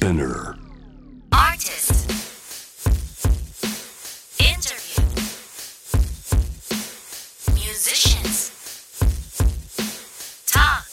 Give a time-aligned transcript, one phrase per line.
[0.00, 0.56] Spinner.
[1.30, 2.08] Artist.
[4.40, 5.04] Interview.
[7.52, 8.50] Musicians.
[10.46, 10.88] Talk.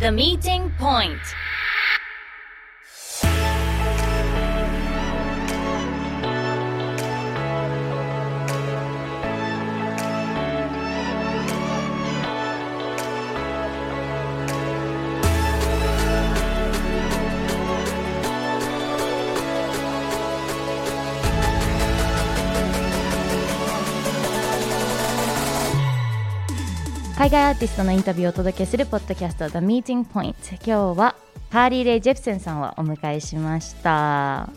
[0.00, 1.20] The meeting point.
[27.26, 31.16] 海外アーティストのインタビューをお届けするポッドキャスト The Meeting Point 今日は
[31.50, 34.48] カーリー・レイ・ジェプセンさんをお迎えしました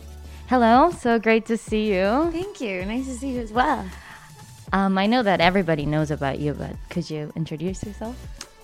[0.48, 2.82] Hello, so great to see you Thank you.
[2.82, 3.82] Nice to see you as well.
[4.70, 8.14] um, I know that everybody knows about you but could you introduce yourself?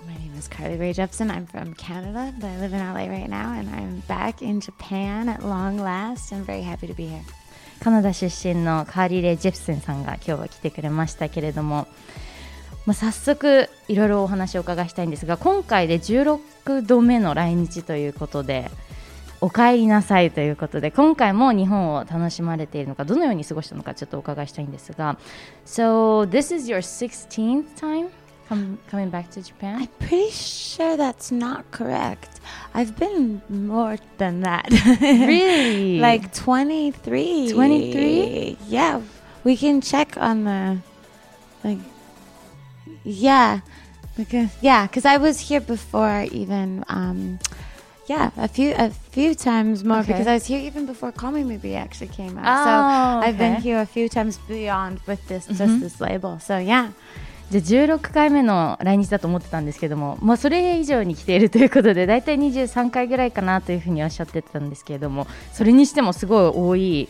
[0.07, 1.29] My name is Carly Rae Jepsen.
[1.29, 5.29] I'm from Canada, but I live in LA right now, and I'm back in Japan
[5.29, 6.33] at long last.
[6.33, 7.25] I'm very happy to be here.
[7.81, 11.89] カナダ出身のカーリー・レイ・ジェプセンさんが今日は来てくれましたけれども、
[12.87, 18.71] まあ、早速いろいろお話をお伺いしたいんですが今回で16度目の来日ということで
[19.41, 25.19] お帰りなさいということで今回も日本を楽しまれているのかどのように過ごしたのかちょっとお伺いしたいんですが
[25.67, 28.09] So this is your 16th time
[28.49, 29.83] come, coming back to Japan?
[29.83, 32.41] I'm pretty sure that's not correct.
[32.75, 34.69] I've been more than that.
[35.01, 35.99] Really?
[35.99, 37.53] like 23.
[37.53, 38.59] 23?
[38.69, 39.03] Yeah.
[39.45, 40.79] We can check on the.
[41.65, 41.79] Like.
[43.07, 43.61] Yeah.
[44.17, 46.85] Because, yeah, because I was here before even.
[46.89, 47.39] Um,
[48.09, 50.13] yeah, a few a few times more Okay.
[50.13, 52.47] because I was here even before Call Me Maybe actually came out.
[52.47, 53.63] Oh, so I've been okay.
[53.63, 55.57] here a few times beyond with this Mhm.
[55.59, 56.39] just this label.
[56.39, 56.93] So yeah.
[57.51, 67.09] じゃあ16回目の来日だと思ってたんですけども、まあ、それ以上に来ているということで大体23回ぐらいかなというふうにおっしゃってたんですけれどもそれにしてもすごい多い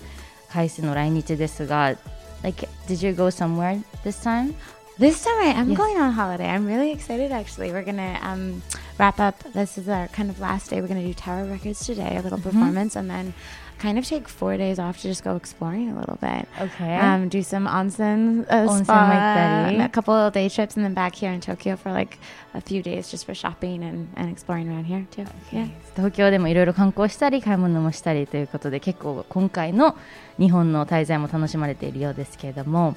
[0.50, 1.94] 回数の来日ですが
[2.42, 4.52] like, Did you go somewhere this time?
[4.99, 5.77] This time I, I'm Yes.
[5.77, 6.47] going on holiday.
[6.47, 7.71] I'm really excited actually.
[7.71, 8.61] We're gonna um,
[8.99, 9.41] wrap up.
[9.53, 10.79] This is our kind of last day.
[10.81, 13.33] We're gonna do Tower Records today, a little performance, and then
[13.79, 16.47] kind of take four days off to just go exploring a little bit.
[16.59, 16.97] Okay.
[16.97, 19.35] Um, do some onsen, uh, Onsen spa, 行っ
[19.65, 19.77] たり。
[19.77, 22.19] and a couple of day trips, and then back here in Tokyo for like
[22.53, 25.25] a few days just for shopping and, and exploring around here too.
[25.51, 25.67] Yeah.
[25.95, 29.97] 東京でもいろいろ観光したり買い物もしたりということで結構今回の
[30.37, 32.95] 日本の滞在も楽しまれているようですけれども、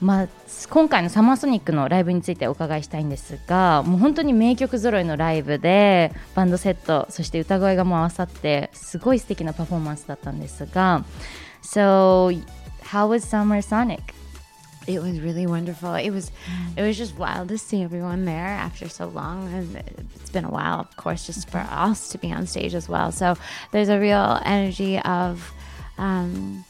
[0.00, 0.28] まあ、
[0.70, 11.04] 今回のサマーソニックのライブについてお伺いしたいんですがもう本当に名曲揃いのライブでバンドセットそして歌声がもう合わさってすごい素敵なパフォーマンスだったんですが
[11.62, 12.42] So
[12.82, 14.14] how was Summer Sonic?
[14.86, 15.94] It was really wonderful.
[15.94, 16.32] It was,
[16.76, 19.76] it was just wild to see everyone there after so long, and
[20.16, 23.12] it's been a while, of course, just for us to be on stage as well.
[23.12, 23.36] So
[23.72, 25.52] there's a real energy of
[25.98, 26.64] um,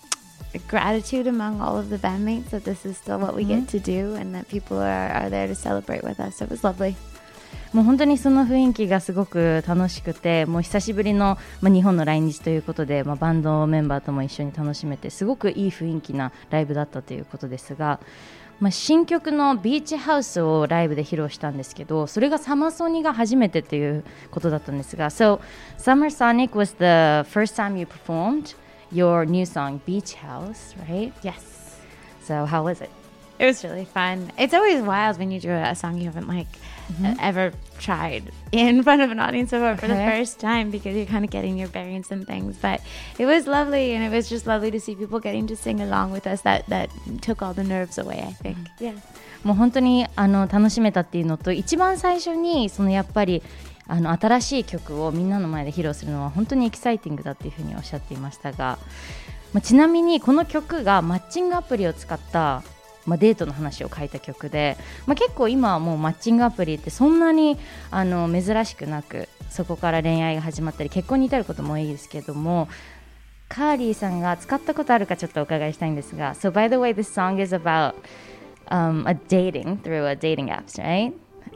[0.58, 4.16] gratitude among all of the bandmates that this is still what we get to do,
[4.16, 6.42] and that people are, are there to celebrate with us.
[6.42, 6.96] It was lovely.
[7.72, 18.00] もう本当にその雰囲気がすごく楽しくてもう久しぶりの、まあ、日本の来日ということで、まあ、バンドメンバーとも一緒に楽しめてすごくいい雰囲気なライブだったということですが、
[18.58, 25.38] まあ、新曲の「ビーチハウス」をライブで披露したんですけどそれがサマソニが初めてということだったんですが So
[25.78, 28.56] Summer Sonic was the first time you performed
[28.91, 31.11] your new song Beach House right?
[31.23, 31.77] Yes.
[32.23, 32.89] So how was it?
[33.38, 34.31] It was really fun.
[34.38, 36.47] It's always wild when you do a song you haven't like
[37.03, 40.05] uh, ever tried in front of an audience before for the Okay.
[40.19, 42.55] first time because you're kind of getting your bearings and things.
[42.61, 42.79] But
[43.19, 46.11] it was lovely, and it was just lovely to see people getting to sing along
[46.13, 46.41] with us.
[46.43, 46.89] That that
[47.21, 48.23] took all the nerves away.
[48.25, 48.57] I think.
[48.79, 48.93] Yeah.
[49.43, 53.43] もう本当にあの楽しめたっていうのと一番最初にそのやっぱり
[53.90, 58.78] あの新しい曲をみんなの前で披露するのは本当にエキサイティングだっていうふうにおっしゃっていましたが、
[59.52, 62.62] まあ、ちなみにこの曲がマッチングアプリを使った、
[63.04, 67.59] まあ、デートの話を書いた曲で、まあ、結構今はもうマッチングアプリってそんなに
[67.91, 72.68] あの珍しくなくそこから恋愛が始まったり結婚に至ることも多いですけども
[73.48, 77.94] カーリーさんが使ったことあるかちょっとお伺いしたいんですが So by the way this song is about
[78.70, 81.12] um, a dating through a dating apps, right?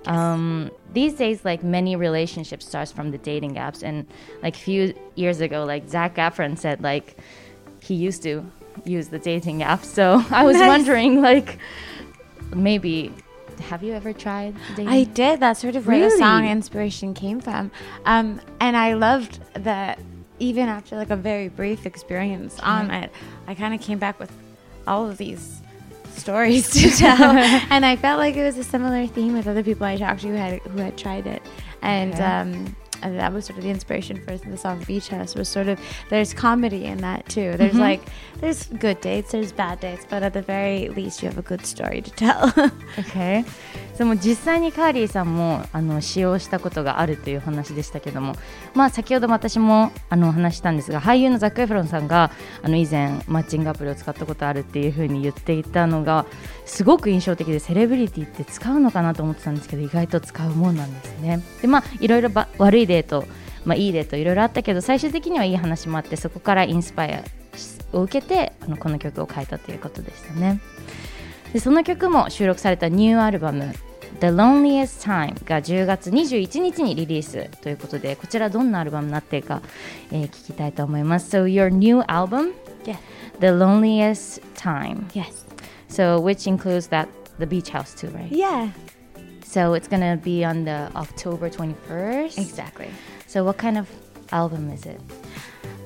[0.07, 4.07] Um, these days, like many relationships starts from the dating apps, and
[4.43, 7.17] like a few years ago, like Zac Efron said, like
[7.81, 8.45] he used to
[8.85, 9.85] use the dating app.
[9.85, 10.67] So I was Nice.
[10.69, 11.59] wondering, like
[12.55, 13.13] maybe
[13.69, 14.89] have you ever tried dating?
[14.89, 15.41] I did.
[15.41, 16.53] That's sort of where the song Really?
[16.53, 17.71] inspiration came from.
[18.05, 19.99] Um, and I loved that
[20.41, 23.13] even after like a very brief experience on it,
[23.47, 24.33] I kind of came back with
[24.87, 25.63] all of these
[26.17, 27.23] stories to tell,
[27.71, 30.29] and I felt like it was a similar theme with other people I talked to
[30.29, 31.43] who had who had tried it,
[31.83, 32.15] and.
[32.15, 32.25] Okay.
[32.25, 35.69] Um, and that was sort of the inspiration for the song Beach House was sort
[35.69, 35.79] of
[36.09, 37.55] there's comedy in that too.
[37.59, 38.01] There's like
[38.41, 41.67] there's good dates, there's bad dates, but at the very least you have a good
[41.67, 42.53] story to tell.
[42.99, 43.45] Okay.
[43.97, 48.35] その実際にカーリーさんもあの使用したことがあるという話でしたけども、
[48.75, 52.31] まあ、先ほども私もあの話したんですが俳優のザック・エフロンさんが
[52.63, 56.27] あの以前マッチングアプリを使ったことあるっていうふうに言っていたのが
[56.65, 61.41] すごく印象的でセレブリティって使うのかなと思ってたんですけど意外と使うもんなんですね。
[61.63, 63.25] でまあいろいろば悪いデート、
[63.65, 67.25] まあ、いいデートいろいろあったけど最終的にはいい話もあってそこからインスパイア
[67.93, 70.61] を受けてあのこの曲を書いたということでしたね。
[71.54, 73.74] でその曲も収録されたニューアルバム
[74.20, 79.62] The Loneliest Time が10月21日にリリースということでこちらどんなアルバムになっているか、
[80.12, 82.54] えー聞きたいと思います So your new album
[82.84, 82.98] yeah.
[83.40, 85.46] The Loneliest Time Yes.
[85.88, 87.08] So which includes that
[87.40, 88.72] the beach house too right Yeah.
[89.46, 92.90] So it's gonna be on the October 21st Exactly.
[93.28, 93.88] So what kind of
[94.32, 95.00] album is it?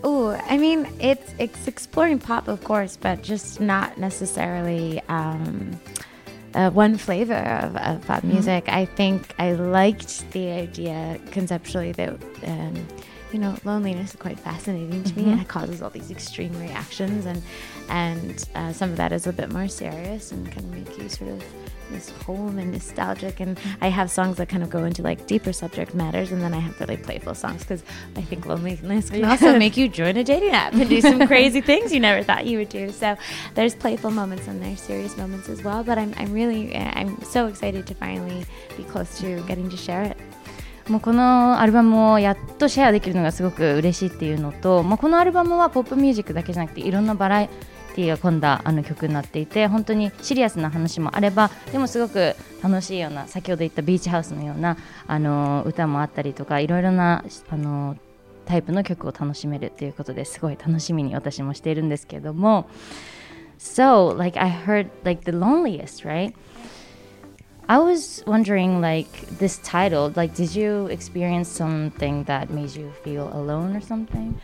[0.05, 5.79] Oh, I mean, it's it's exploring pop, of course, but just not necessarily um,
[6.55, 8.69] uh, one flavor of, of pop music.
[8.69, 12.11] I think I liked the idea conceptually that.
[12.45, 12.87] Um,
[13.33, 15.43] you know, loneliness is quite fascinating to me, and mm-hmm.
[15.43, 17.43] it causes all these extreme reactions, and
[17.89, 21.31] and uh, some of that is a bit more serious and can make you sort
[21.31, 21.45] of
[21.91, 23.41] this home and nostalgic.
[23.41, 23.85] And mm-hmm.
[23.85, 26.59] I have songs that kind of go into like deeper subject matters, and then I
[26.59, 27.83] have really playful songs because
[28.17, 31.61] I think loneliness can also make you join a dating app and do some crazy
[31.61, 32.91] things you never thought you would do.
[32.91, 33.17] So
[33.55, 35.85] there's playful moments and there's serious moments as well.
[35.85, 38.45] But I'm I'm really uh, I'm so excited to finally
[38.77, 40.17] be close to getting to share it.
[40.89, 47.51] もうこのアルバムをやっとシェアできるのがすごく嬉しいっていうのと、まあ、このアルバムはポップミュージックだけじゃなくていろんなバラエ
[47.95, 54.77] ティーが込んだあの曲になっていて本当にシリアスな話もあればでもすごく楽しいような先ほど言ったビーチハウスのような
[55.07, 57.97] あの歌もあったりとかいろいろなあの
[58.47, 62.69] タイプの曲を楽しめるっていうことですごい楽しみに私もしているんですけども。
[63.59, 66.33] So like I heard like the loneliest right?
[67.69, 73.31] I was wondering, like this title, like, did you experience something that made you feel
[73.33, 74.41] alone or something?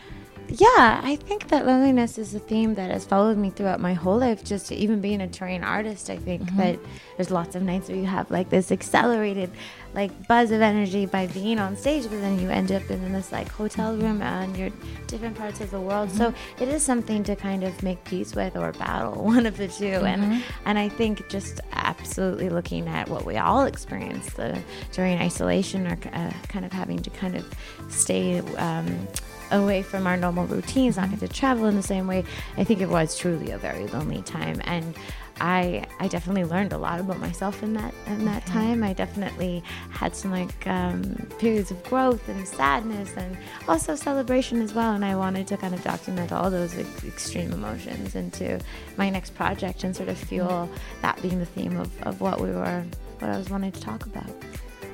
[0.61, 4.19] Yeah, I think that loneliness is a theme that has followed me throughout my whole
[4.19, 4.45] life.
[4.45, 6.79] Just even being a touring artist, I think that
[7.17, 9.51] there's lots of nights where you have like this accelerated,
[9.95, 13.33] like buzz of energy by being on stage, but then you end up in this
[13.33, 14.71] like hotel room and you're
[15.09, 16.13] different parts of the world.
[16.13, 19.67] So it is something to kind of make peace with or battle one of the
[19.67, 24.63] 2 And and I think just absolutely looking at what we all experience the,
[24.93, 27.45] during isolation or uh, kind of having to kind of
[27.89, 28.39] stay.
[28.57, 29.09] Um,
[29.51, 32.25] away from our normal routines, not get to travel in the same way.
[32.57, 34.95] I think it was truly a very lonely time, and
[35.41, 38.83] I I definitely learned a lot about myself in that in that time.
[38.83, 43.37] I definitely had some like um, periods of growth and sadness, and
[43.69, 44.93] also celebration as well.
[44.93, 48.61] And I wanted to kind of document all those ex- extreme emotions into
[48.97, 50.69] my next project and sort of fuel
[51.03, 52.85] that being the theme of, of what we were
[53.19, 54.31] what I was wanting to talk about.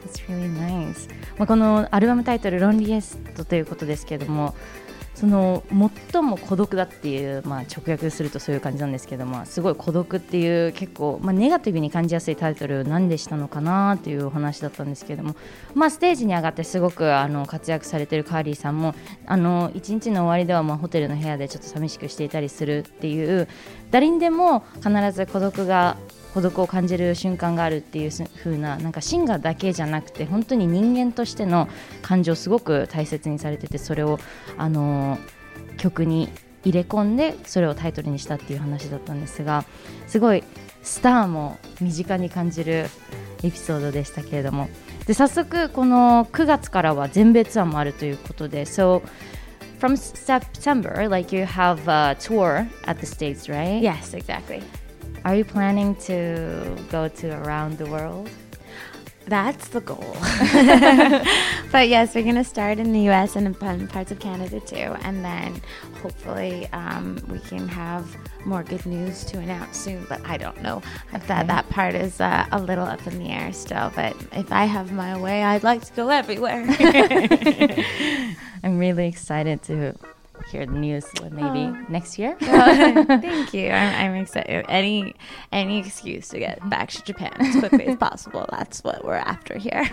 [0.06, 1.08] It's really nice.
[1.38, 4.54] まあこのアルバムタイトル「ロンリエスト」ということですけれども
[5.20, 5.62] その
[6.12, 15.36] 最も孤独だっていう、まあ、直訳するとそういう感じなんですけどもすごい孤独っていう結構、まあ、ネガティブに感じやすいタイトル何でしたのかなというお話だったんですけども、
[15.74, 18.94] まあ、ステージに上がってすごくあの活躍されてるカーリーさんも
[19.26, 23.46] あの一日の終わりではまあホテルの部屋でちょっと寂しくしていたりするっていう
[23.90, 25.98] 誰にでも必ず孤独が
[26.34, 31.68] 孤独を感じる瞬間があるっていう風ななんかシンガーだけじゃなくて本当に人間としての
[32.02, 34.18] 感情をすごく大切にされててそれを
[34.56, 35.18] あの
[35.76, 36.28] 曲に
[36.64, 39.64] 入れ込んでそれをタイトルにしたっていう話だったんですが
[40.06, 40.44] すごい
[40.82, 42.86] スターも身近に感じる
[43.42, 44.68] エピソードでしたけれども
[45.06, 49.02] で早速この9月からは全米ツアーもあるということで So
[49.80, 53.80] from September like you have a tour at the States right?
[53.80, 54.62] Yes, exactly.
[55.24, 58.30] Are you planning to go to around the world?
[59.26, 60.16] That's the goal.
[61.72, 63.54] but yes, we're going to start in the US and in
[63.88, 64.96] parts of Canada too.
[65.02, 65.60] And then
[66.02, 70.06] hopefully um, we can have more good news to announce soon.
[70.08, 73.28] But I don't know if that, that part is uh, a little up in the
[73.28, 73.92] air still.
[73.94, 76.66] But if I have my way, I'd like to go everywhere.
[78.64, 79.94] I'm really excited to
[80.50, 81.76] hear the news maybe Oh.
[81.88, 82.36] next year.
[82.42, 83.68] Oh, Thank you.
[83.70, 84.64] I'm, I'm excited.
[84.68, 85.14] Any
[85.52, 88.46] any excuse to get back to Japan as quickly as possible.
[88.50, 89.88] That's what we're after here.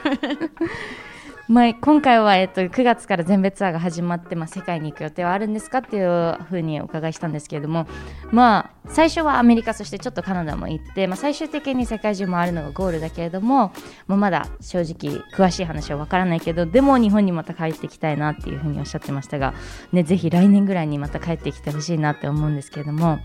[1.48, 7.88] まあ、今回は、えっと、9月から全米ツアーが始まって、まあ、世界に行く予定はあるんですかっていうふうにお伺いしたんですけれども、
[8.32, 13.72] まあ、最初はアメリカそしてちょっとカナダも行って、まあ、最終的に世界中回るのがゴールだけれども、
[14.08, 19.54] まあ、まだ正直詳しい話は分からないけどでも日本にまた帰ってきたいなっていうふうにおっしゃってましたが、
[19.94, 23.20] ね、ぜひ来年ぐらいにまた帰ってきてほしいなって思うんですけれども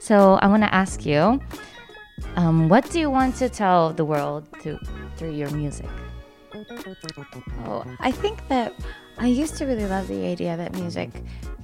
[0.00, 1.38] So I want to ask you
[2.36, 4.78] um, what do you want to tell the world to,
[5.18, 5.86] through your music?
[7.66, 8.74] Oh, I think that
[9.18, 11.10] I used to really love the idea that music,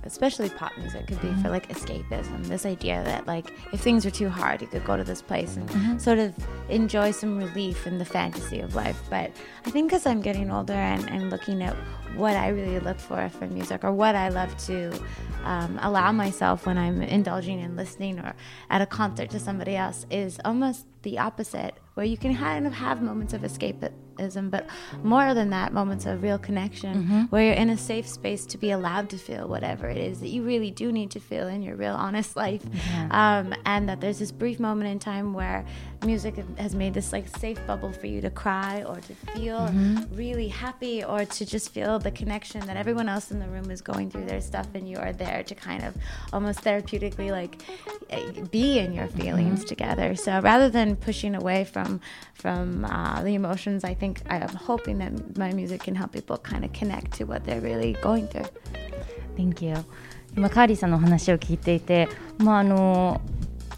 [0.04, 2.46] especially pop music, could be for like escapism.
[2.46, 5.56] This idea that like if things are too hard, you could go to this place
[5.56, 5.98] and mm-hmm.
[5.98, 6.34] sort of
[6.68, 9.00] enjoy some relief in the fantasy of life.
[9.10, 9.30] But
[9.66, 11.76] I think as I'm getting older and, and looking at
[12.16, 14.92] what I really look for from music or what I love to
[15.44, 18.34] um, allow myself when I'm indulging in listening or
[18.70, 22.72] at a concert to somebody else is almost the opposite, where you can kind of
[22.72, 24.66] have moments of escapism, but
[25.02, 28.70] more than that, moments of real connection, where you're in a safe space to be
[28.70, 31.74] allowed to feel whatever it is that you really do need to feel in your
[31.74, 32.62] real, honest life.
[33.10, 35.64] Um, and that there's this brief moment in time where
[36.03, 39.67] music has made this like safe bubble for you to cry or to feel
[40.11, 43.81] really happy or to just feel the connection that everyone else in the room is
[43.81, 45.95] going through their stuff and you are there to kind of
[46.31, 47.61] almost therapeutically like
[48.09, 51.99] eh, be in your feelings together so rather than pushing away from
[52.33, 56.37] from uh, the emotions i think i am hoping that my music can help people
[56.37, 58.45] kind of connect to what they're really going through
[59.35, 59.75] Thank you
[60.35, 63.21] 今カーリーさんのお話を聞いていて、まあ、あの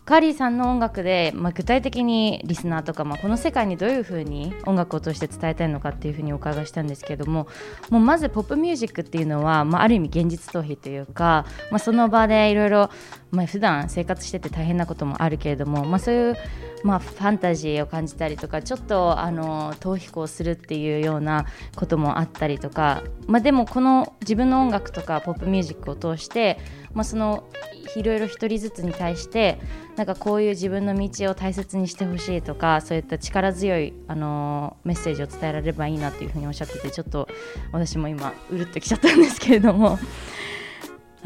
[0.05, 7.49] カーリーさんの音楽で、まあ、具体的にリスナーとか、まあ、この世界にどういうふうに音楽を通して伝えたいのかっていうふうにお伺いしたんですけども
[7.89, 12.91] もうまずポップミュージックっていうのは、まあ、ある意味現実逃避というか、まあ、その場でいろいろ
[13.35, 16.37] まあ普段生活してて大変なこともあるけれども、まあ、そういう、
[16.85, 26.59] まあ、ファンタジーを感じたりとかちょっとあの逃避行するっていうようなこともあったりとか、まあ、でもこの自分の音楽とかポップミュージックを通して、
[26.93, 27.49] まあ、その
[27.97, 29.59] いろいろ一人ずつに対して
[29.97, 37.29] なんかこういう自分の道を大切にしてほしいとかそういった力強いあのメッセージを伝えられればいいなというふうにおっしゃっててちょっと
[37.73, 39.99] 私も今うるっときちゃったんですけれども。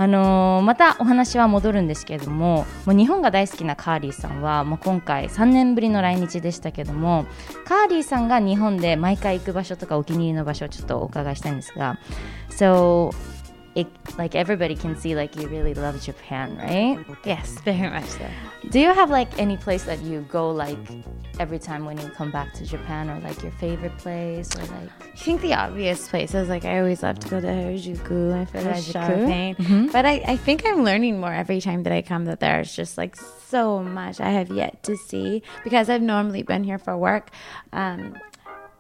[0.00, 7.26] あのーまたお話は戻るんですけれどももう日本が大好きなカーリーさんはもう今回3年ぶりの来日でしたけども
[7.64, 11.99] カーリーさんが日本で毎回行く場所とかお気に入りの場所をちょっとお伺いしたいんですが
[12.50, 13.11] So
[13.80, 13.87] it,
[14.18, 18.26] like everybody can see like you really love Japan right yes very much so
[18.70, 20.78] Do you have like any place that you go like
[21.38, 24.90] every time when you come back to Japan or like your favorite place or like
[25.00, 28.58] I think the obvious places, like I always love to go to Harajuku and for
[28.58, 28.92] Harajuku.
[28.92, 29.88] shopping.
[29.92, 32.99] But I, I think I'm learning more every time that I come that there's just
[32.99, 37.30] like so much I have yet to see because I've normally been here for work.
[37.73, 38.16] Um,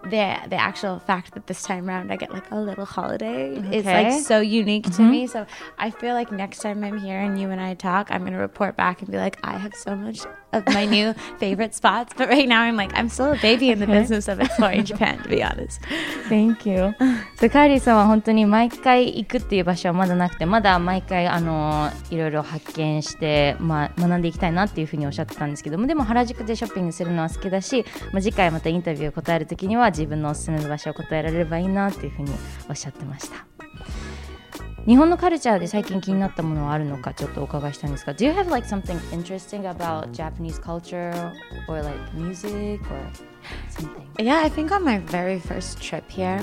[0.03, 3.85] the the actual fact that this time around I get like a little holiday is
[3.85, 4.11] Okay.
[4.11, 5.27] like so unique to me.
[5.27, 5.45] So
[5.77, 8.75] I feel like next time I'm here and you and I talk, I'm gonna report
[8.75, 12.13] back and be like, I have so much of my new favorite spots.
[12.17, 15.23] But right now I'm like, I'm still a baby in the business of exploring Japan,
[15.23, 15.79] to be honest.
[16.27, 16.93] Thank you
[17.39, 32.32] そうカーリーさんは本当に毎回行くっていう場所はまだなくてまだ毎回あのいろいろ発見して、まあ、学んでいきたいなっていうふうにおっしゃってたんですけどもでも原宿でショッピングするのは好きだし、まあ、次回またインタビューを答える時には 自分のおすすめの場所を答えられればいいなっていうふうに
[32.68, 33.46] おっしゃってました
[34.86, 41.12] 日本のカルチャーで最近気になったものはあるのかちょっとお伺いしたいんですが Do you have like something interesting about Japanese culture
[41.68, 43.10] or like music or
[43.68, 44.08] something?
[44.18, 46.40] Yeah, I think on my very first trip here,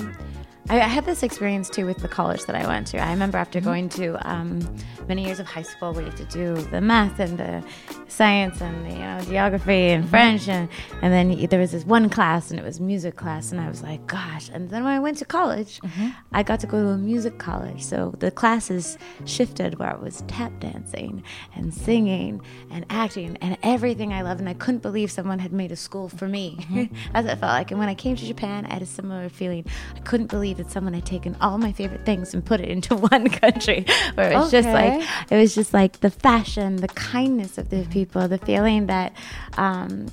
[0.69, 2.98] I, I had this experience too with the college that I went to.
[2.98, 3.67] I remember after mm-hmm.
[3.67, 4.75] going to um,
[5.07, 7.63] many years of high school, we had to do the math and the
[8.07, 10.10] science and the, you know geography and mm-hmm.
[10.10, 10.67] French, and
[11.01, 13.84] and then there was this one class and it was music class, and I was
[13.84, 14.50] like, gosh.
[14.50, 16.10] And then when I went to college, mm-hmm.
[16.34, 20.24] I got to go to a music college, so the classes shifted where it was
[20.27, 21.24] tap dancing
[21.55, 22.41] and singing
[22.72, 26.10] and acting and everything I love, and I couldn't believe someone had made a school
[26.10, 26.57] for me.
[27.13, 27.69] That's what it felt like.
[27.72, 29.65] And when I came to Japan, I had a similar feeling.
[29.95, 32.95] I couldn't believe that someone had taken all my favorite things and put it into
[33.12, 33.85] one country,
[34.15, 37.85] where it was just like it was just like the fashion, the kindness of the
[37.85, 39.13] people, the feeling that.
[39.57, 40.07] Um,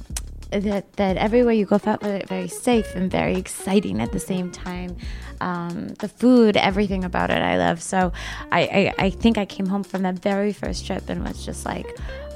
[0.52, 4.52] that, that everywhere you go felt very, very safe and very exciting at the same
[4.52, 4.96] time.
[5.40, 7.82] Um, the food, everything about it, I love.
[7.82, 8.12] So
[8.52, 11.66] I, I, I think I came home from that very first trip and was just
[11.66, 11.86] like,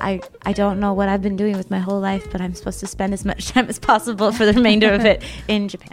[0.02, 2.80] I, I don't know what I've been doing with my whole life, but I'm supposed
[2.80, 5.92] to spend as much time as possible for the remainder of it in Japan.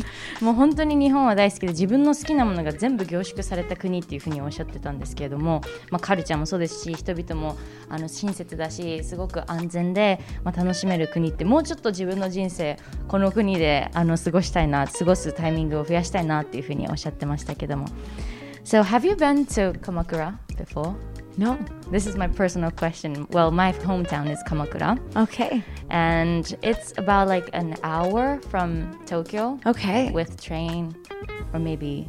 [0.41, 12.77] もう本当に日本は大好きで自分の好きなものが全部凝縮された国っていうふうにおっしゃってたんですけれども、まあ、カルチャーもそうですし人々もあの親切だしすごく安全で、まあ、楽しめる国ってもう うちょっと自分の人生
[13.07, 17.87] この国であの過ごしたいな過ごすタイミングを増やしたいなっていうふうにおっしゃってましたけども
[18.63, 20.95] So have you been to Kamakura before?
[21.37, 21.57] No.
[21.91, 23.27] This is my personal question.
[23.29, 25.61] Well, my hometown is Kamakura, Okay.
[25.89, 30.11] and it's about like an hour from Tokyo Okay.
[30.13, 30.95] with train
[31.53, 32.07] or maybe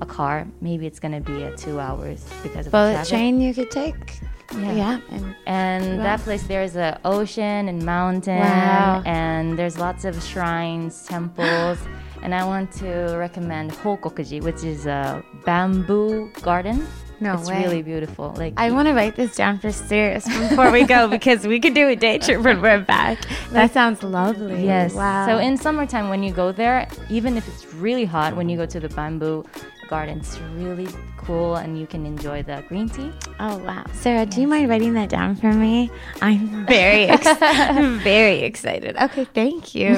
[0.00, 0.46] a car.
[0.60, 4.20] Maybe it's gonna be at two hours because of the Bullet train you could take.
[4.52, 4.72] Yeah.
[4.72, 5.00] Yeah.
[5.10, 6.02] and And Wow.
[6.04, 9.02] that place, there's an ocean and mountain, Wow.
[9.06, 11.78] and there's lots of shrines, temples.
[12.22, 16.86] and I want to recommend Hokokuji, which is a bamboo garden.
[17.22, 17.62] No it's way.
[17.62, 18.32] really beautiful.
[18.36, 21.74] Like I want to write this down for serious before we go because we could
[21.74, 23.18] do a day trip when we're back.
[23.52, 24.64] That sounds lovely.
[24.64, 24.94] Yes.
[24.94, 25.26] Wow.
[25.26, 28.64] So in summertime, when you go there, even if it's really hot, when you go
[28.66, 29.44] to the bamboo
[29.90, 33.10] garden, it's really cool, and you can enjoy the green tea.
[33.40, 35.90] Oh wow, Sarah, do you mind writing that down for me?
[36.22, 37.38] I'm very, ex-
[38.04, 38.96] very excited.
[38.96, 39.96] Okay, thank you.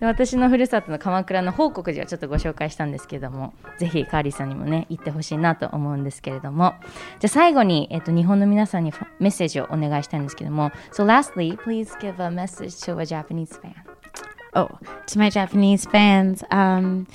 [0.00, 6.74] で私のふるさとの鎌倉の報国寺をちょっとご紹介したんですけどもぜひカーリーさんにもね行ってほしいなと思うんですけれども
[7.20, 13.74] じゃあ最後に、えっと、日本の皆さんにメッセージをお願いしたいんですけども So lastly, please give a message to a Japanese fan
[14.56, 17.06] oh, to my Japanese fans, um,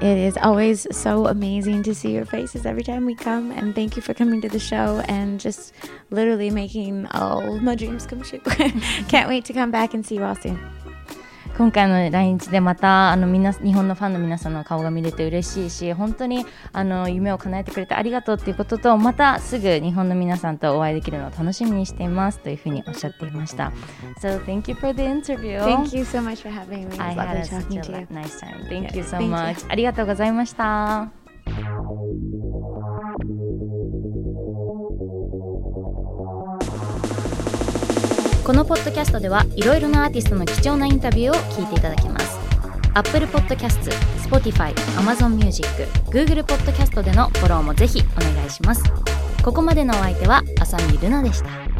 [0.00, 3.96] it is always so amazing to see your faces every time we come, and thank
[3.96, 5.72] you for coming to the show and just
[6.10, 8.40] literally making all my dreams come true.
[9.08, 10.60] Can't wait to come back and see you all soon.
[11.60, 23.74] 今回の来日でまたあのみんな日本のファンの皆さんの顔が見れて嬉しいし本当にあの夢を叶えてくれてありがとうっていうこととまたすぐ日本の皆さんとお会いできるのを楽しみにしていますというふうにおっしゃっていました
[24.22, 26.98] So thank you for the interview Thank you so much for having me.
[26.98, 28.66] I had such a nice time.
[28.70, 29.66] Thank you so much.
[29.68, 31.10] ありがとうございました。
[38.50, 42.36] このポッドキャストではいろいろなアーティストの貴重なインタビューを聞いていただけます。
[42.94, 43.92] Apple Podcast、
[44.28, 45.68] Spotify、Amazon Music、
[46.10, 48.82] Google Podcast でのフォローもぜひお願いします。
[49.44, 51.79] ここまでのお相手は浅見ルナでした。